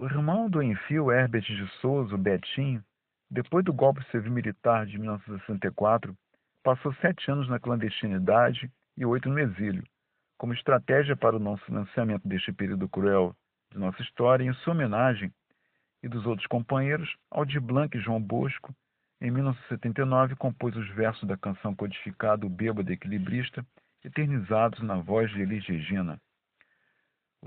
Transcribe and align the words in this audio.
O 0.00 0.06
irmão 0.06 0.48
do 0.48 0.62
Enfio, 0.62 1.12
Herbert 1.12 1.42
de 1.42 1.68
Souza, 1.78 2.14
o 2.14 2.18
Betinho, 2.18 2.82
depois 3.30 3.62
do 3.62 3.70
golpe 3.70 4.02
civil-militar 4.10 4.86
de 4.86 4.98
1964, 4.98 6.16
passou 6.62 6.94
sete 7.02 7.30
anos 7.30 7.46
na 7.50 7.60
clandestinidade 7.60 8.72
e 8.96 9.04
oito 9.04 9.28
no 9.28 9.38
exílio, 9.38 9.84
como 10.38 10.54
estratégia 10.54 11.14
para 11.14 11.36
o 11.36 11.38
não 11.38 11.58
financiamento 11.58 12.26
deste 12.26 12.50
período 12.50 12.88
cruel 12.88 13.36
de 13.70 13.78
nossa 13.78 14.00
história, 14.00 14.42
em 14.42 14.54
sua 14.54 14.72
homenagem 14.72 15.30
e 16.02 16.08
dos 16.08 16.24
outros 16.24 16.46
companheiros, 16.46 17.14
Aldir 17.30 17.60
Blanc 17.60 17.94
e 17.94 18.00
João 18.00 18.22
Bosco, 18.22 18.74
em 19.20 19.30
1979, 19.30 20.34
compôs 20.34 20.74
os 20.76 20.88
versos 20.94 21.28
da 21.28 21.36
canção 21.36 21.76
codificada 21.76 22.46
O 22.46 22.48
Bêbado 22.48 22.90
Equilibrista, 22.90 23.62
eternizados 24.02 24.80
na 24.80 24.94
voz 24.94 25.30
de 25.30 25.42
Elis 25.42 25.66
Regina. 25.66 26.18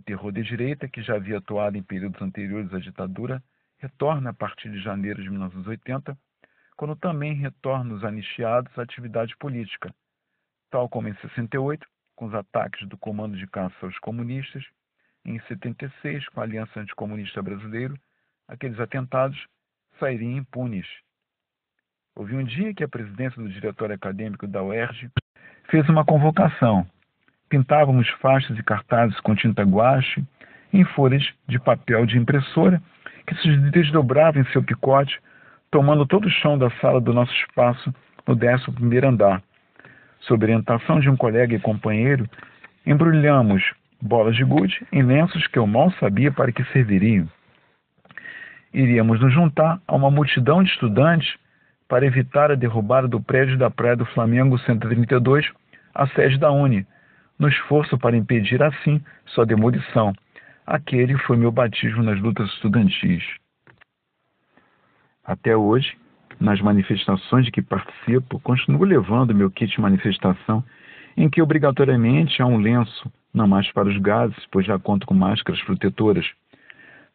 O 0.00 0.02
terror 0.02 0.32
de 0.32 0.42
direita, 0.42 0.88
que 0.88 1.02
já 1.02 1.16
havia 1.16 1.36
atuado 1.36 1.76
em 1.76 1.82
períodos 1.82 2.22
anteriores 2.22 2.72
à 2.72 2.78
ditadura, 2.78 3.42
retorna 3.76 4.30
a 4.30 4.32
partir 4.32 4.70
de 4.70 4.80
janeiro 4.80 5.22
de 5.22 5.28
1980, 5.28 6.16
quando 6.74 6.96
também 6.96 7.34
retornam 7.34 7.94
os 7.94 8.02
anistiados 8.02 8.72
à 8.78 8.82
atividade 8.82 9.36
política, 9.36 9.94
tal 10.70 10.88
como 10.88 11.06
em 11.06 11.14
68, 11.16 11.86
com 12.16 12.24
os 12.24 12.34
ataques 12.34 12.88
do 12.88 12.96
Comando 12.96 13.36
de 13.36 13.46
Caça 13.46 13.76
aos 13.82 13.98
Comunistas, 13.98 14.64
em 15.22 15.38
76, 15.40 16.26
com 16.30 16.40
a 16.40 16.44
Aliança 16.44 16.80
Anticomunista 16.80 17.42
Brasileira, 17.42 17.92
aqueles 18.48 18.80
atentados 18.80 19.38
sairiam 19.98 20.32
impunes. 20.32 20.86
Houve 22.16 22.36
um 22.36 22.44
dia 22.44 22.72
que 22.72 22.82
a 22.84 22.88
presidência 22.88 23.42
do 23.42 23.50
Diretório 23.50 23.96
Acadêmico 23.96 24.46
da 24.46 24.62
UERJ 24.62 25.10
fez 25.68 25.86
uma 25.90 26.06
convocação 26.06 26.88
Pintávamos 27.50 28.08
faixas 28.22 28.56
e 28.58 28.62
cartazes 28.62 29.18
com 29.20 29.34
tinta 29.34 29.62
guache 29.64 30.24
em 30.72 30.84
folhas 30.84 31.28
de 31.48 31.58
papel 31.58 32.06
de 32.06 32.16
impressora 32.16 32.80
que 33.26 33.34
se 33.34 33.56
desdobravam 33.70 34.40
em 34.40 34.52
seu 34.52 34.62
picote, 34.62 35.18
tomando 35.70 36.06
todo 36.06 36.26
o 36.26 36.30
chão 36.30 36.56
da 36.56 36.70
sala 36.80 37.00
do 37.00 37.12
nosso 37.12 37.32
espaço 37.34 37.92
no 38.26 38.34
11 38.34 38.70
primeiro 38.72 39.08
andar. 39.08 39.42
Sob 40.20 40.44
orientação 40.44 41.00
de 41.00 41.10
um 41.10 41.16
colega 41.16 41.54
e 41.54 41.60
companheiro, 41.60 42.28
embrulhamos 42.86 43.62
bolas 44.00 44.36
de 44.36 44.44
gude 44.44 44.86
em 44.92 45.02
lenços 45.02 45.46
que 45.48 45.58
eu 45.58 45.66
mal 45.66 45.90
sabia 45.98 46.30
para 46.30 46.52
que 46.52 46.64
serviriam. 46.72 47.28
Iríamos 48.72 49.20
nos 49.20 49.32
juntar 49.32 49.80
a 49.88 49.96
uma 49.96 50.10
multidão 50.10 50.62
de 50.62 50.70
estudantes 50.70 51.34
para 51.88 52.06
evitar 52.06 52.52
a 52.52 52.54
derrubada 52.54 53.08
do 53.08 53.20
prédio 53.20 53.58
da 53.58 53.68
Praia 53.68 53.96
do 53.96 54.06
Flamengo 54.06 54.56
132, 54.60 55.50
a 55.92 56.06
sede 56.08 56.38
da 56.38 56.52
Uni, 56.52 56.86
no 57.40 57.48
esforço 57.48 57.96
para 57.98 58.16
impedir 58.16 58.62
assim 58.62 59.02
sua 59.24 59.46
demolição. 59.46 60.12
Aquele 60.66 61.16
foi 61.20 61.38
meu 61.38 61.50
batismo 61.50 62.02
nas 62.02 62.20
lutas 62.20 62.46
estudantis. 62.50 63.24
Até 65.24 65.56
hoje, 65.56 65.96
nas 66.38 66.60
manifestações 66.60 67.46
de 67.46 67.50
que 67.50 67.62
participo, 67.62 68.38
continuo 68.40 68.84
levando 68.84 69.34
meu 69.34 69.50
kit 69.50 69.74
de 69.74 69.80
manifestação, 69.80 70.62
em 71.16 71.30
que 71.30 71.40
obrigatoriamente 71.40 72.42
há 72.42 72.46
um 72.46 72.58
lenço, 72.58 73.10
não 73.32 73.48
mais 73.48 73.72
para 73.72 73.88
os 73.88 73.96
gases, 73.98 74.46
pois 74.50 74.66
já 74.66 74.78
conto 74.78 75.06
com 75.06 75.14
máscaras 75.14 75.62
protetoras. 75.62 76.26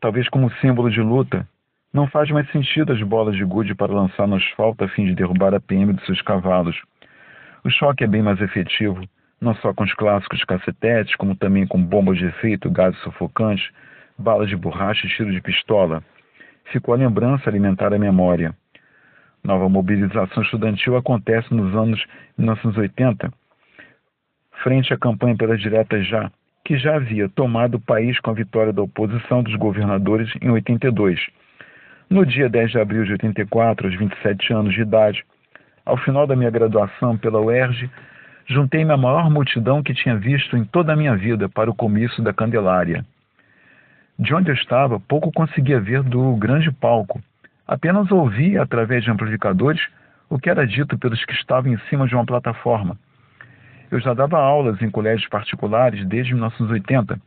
Talvez 0.00 0.28
como 0.28 0.50
símbolo 0.54 0.90
de 0.90 1.00
luta, 1.00 1.46
não 1.92 2.08
faz 2.08 2.30
mais 2.30 2.50
sentido 2.50 2.92
as 2.92 3.02
bolas 3.02 3.36
de 3.36 3.44
gude 3.44 3.74
para 3.74 3.92
lançar 3.92 4.26
no 4.26 4.36
asfalto 4.36 4.84
a 4.84 4.88
fim 4.88 5.04
de 5.04 5.14
derrubar 5.14 5.54
a 5.54 5.60
PM 5.60 5.92
de 5.92 6.04
seus 6.06 6.20
cavalos. 6.22 6.80
O 7.62 7.70
choque 7.70 8.04
é 8.04 8.06
bem 8.06 8.22
mais 8.22 8.40
efetivo, 8.40 9.06
não 9.44 9.54
só 9.56 9.72
com 9.74 9.84
os 9.84 9.94
clássicos 9.94 10.42
cacetetes, 10.44 11.14
como 11.16 11.36
também 11.36 11.66
com 11.66 11.80
bombas 11.80 12.18
de 12.18 12.26
efeito, 12.26 12.70
gases 12.70 12.98
sufocantes, 13.02 13.70
balas 14.18 14.48
de 14.48 14.56
borracha 14.56 15.06
e 15.06 15.10
tiro 15.10 15.30
de 15.30 15.40
pistola. 15.40 16.02
Ficou 16.72 16.94
a 16.94 16.96
lembrança 16.96 17.48
alimentar 17.48 17.92
a 17.92 17.98
memória. 17.98 18.54
Nova 19.44 19.68
mobilização 19.68 20.42
estudantil 20.42 20.96
acontece 20.96 21.52
nos 21.52 21.74
anos 21.76 22.02
1980, 22.38 23.30
frente 24.62 24.94
à 24.94 24.96
campanha 24.96 25.36
pela 25.36 25.56
direta 25.56 26.02
já, 26.02 26.30
que 26.64 26.78
já 26.78 26.96
havia 26.96 27.28
tomado 27.28 27.74
o 27.74 27.80
país 27.80 28.18
com 28.20 28.30
a 28.30 28.34
vitória 28.34 28.72
da 28.72 28.82
oposição 28.82 29.42
dos 29.42 29.54
governadores 29.56 30.32
em 30.40 30.48
82. 30.48 31.20
No 32.08 32.24
dia 32.24 32.48
10 32.48 32.70
de 32.70 32.78
abril 32.78 33.04
de 33.04 33.12
84, 33.12 33.86
aos 33.86 33.98
27 33.98 34.52
anos 34.54 34.72
de 34.72 34.80
idade, 34.80 35.22
ao 35.84 35.98
final 35.98 36.26
da 36.26 36.34
minha 36.34 36.50
graduação 36.50 37.18
pela 37.18 37.40
UERJ, 37.40 37.90
juntei-me 38.46 38.92
à 38.92 38.96
maior 38.96 39.30
multidão 39.30 39.82
que 39.82 39.94
tinha 39.94 40.16
visto 40.16 40.56
em 40.56 40.64
toda 40.64 40.92
a 40.92 40.96
minha 40.96 41.16
vida 41.16 41.48
para 41.48 41.70
o 41.70 41.74
comício 41.74 42.22
da 42.22 42.32
Candelária. 42.32 43.04
De 44.18 44.34
onde 44.34 44.50
eu 44.50 44.54
estava, 44.54 45.00
pouco 45.00 45.32
conseguia 45.32 45.80
ver 45.80 46.02
do 46.02 46.36
grande 46.36 46.70
palco. 46.70 47.20
Apenas 47.66 48.10
ouvia, 48.12 48.62
através 48.62 49.02
de 49.02 49.10
amplificadores, 49.10 49.82
o 50.28 50.38
que 50.38 50.50
era 50.50 50.66
dito 50.66 50.98
pelos 50.98 51.24
que 51.24 51.32
estavam 51.32 51.72
em 51.72 51.78
cima 51.88 52.06
de 52.06 52.14
uma 52.14 52.24
plataforma. 52.24 52.98
Eu 53.90 54.00
já 54.00 54.12
dava 54.12 54.38
aulas 54.38 54.80
em 54.82 54.90
colégios 54.90 55.28
particulares 55.28 56.06
desde 56.06 56.34
1980 56.34 57.18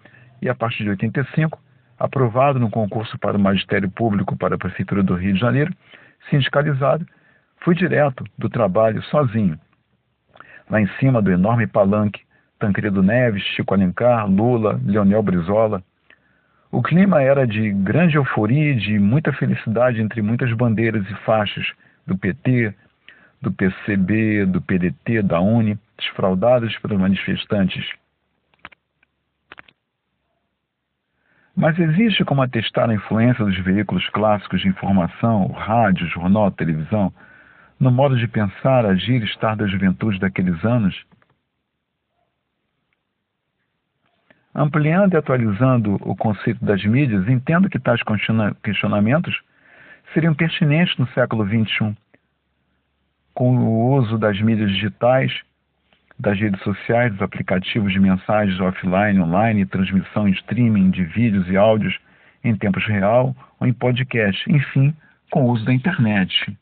e, 0.41 0.49
a 0.49 0.55
partir 0.55 0.83
de 0.83 0.89
85, 0.91 1.59
aprovado 1.99 2.59
no 2.59 2.69
concurso 2.69 3.17
para 3.17 3.37
o 3.37 3.39
Magistério 3.39 3.89
Público 3.89 4.37
para 4.37 4.55
a 4.55 4.57
Prefeitura 4.57 5.01
do 5.01 5.15
Rio 5.15 5.33
de 5.33 5.39
Janeiro, 5.39 5.73
sindicalizado, 6.29 7.05
fui 7.61 7.73
direto 7.73 8.23
do 8.37 8.49
trabalho 8.49 9.01
sozinho 9.03 9.59
lá 10.69 10.81
em 10.81 10.87
cima 10.99 11.21
do 11.21 11.31
enorme 11.31 11.67
palanque, 11.67 12.21
Tancredo 12.59 13.03
Neves, 13.03 13.43
Chico 13.55 13.73
Alencar, 13.73 14.27
Lula, 14.29 14.79
Leonel 14.83 15.21
Brizola. 15.21 15.83
O 16.71 16.81
clima 16.81 17.21
era 17.21 17.45
de 17.45 17.71
grande 17.71 18.17
euforia 18.17 18.71
e 18.71 18.75
de 18.75 18.99
muita 18.99 19.31
felicidade 19.33 20.01
entre 20.01 20.21
muitas 20.21 20.51
bandeiras 20.53 21.05
e 21.09 21.15
faixas 21.23 21.65
do 22.05 22.17
PT, 22.17 22.73
do 23.41 23.51
PCB, 23.51 24.45
do 24.45 24.61
PDT, 24.61 25.21
da 25.21 25.39
UNE, 25.39 25.77
desfraudadas 25.97 26.75
pelos 26.79 26.99
manifestantes. 26.99 27.87
Mas 31.55 31.77
existe 31.79 32.23
como 32.23 32.41
atestar 32.41 32.89
a 32.89 32.93
influência 32.93 33.43
dos 33.43 33.57
veículos 33.59 34.07
clássicos 34.09 34.61
de 34.61 34.67
informação, 34.67 35.47
rádio, 35.47 36.05
jornal, 36.07 36.51
televisão, 36.51 37.11
no 37.79 37.91
modo 37.91 38.17
de 38.17 38.27
pensar, 38.27 38.85
agir 38.85 39.23
estar 39.23 39.55
da 39.55 39.67
juventude 39.67 40.19
daqueles 40.19 40.63
anos? 40.65 40.95
Ampliando 44.53 45.13
e 45.13 45.17
atualizando 45.17 45.95
o 46.01 46.15
conceito 46.15 46.63
das 46.65 46.83
mídias, 46.83 47.27
entendo 47.27 47.69
que 47.69 47.79
tais 47.79 48.01
questionamentos 48.63 49.39
seriam 50.13 50.33
pertinentes 50.33 50.97
no 50.97 51.07
século 51.09 51.45
XXI, 51.45 51.95
com 53.35 53.55
o 53.55 53.95
uso 53.97 54.17
das 54.17 54.41
mídias 54.41 54.71
digitais, 54.71 55.31
das 56.19 56.39
redes 56.39 56.59
sociais, 56.63 57.11
dos 57.11 57.21
aplicativos 57.21 57.93
de 57.93 57.99
mensagens 57.99 58.59
offline, 58.59 59.19
online, 59.19 59.65
transmissão 59.67 60.27
em 60.27 60.31
streaming 60.31 60.89
de 60.89 61.03
vídeos 61.03 61.47
e 61.47 61.55
áudios 61.55 61.95
em 62.43 62.55
tempos 62.55 62.83
real 62.87 63.35
ou 63.59 63.67
em 63.67 63.73
podcast, 63.73 64.51
enfim, 64.51 64.95
com 65.29 65.43
o 65.43 65.51
uso 65.51 65.65
da 65.65 65.73
internet. 65.73 66.57